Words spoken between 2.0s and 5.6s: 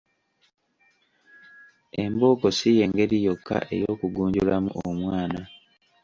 Embooko si y’engeri yokka ey’okugunjulamu omwana.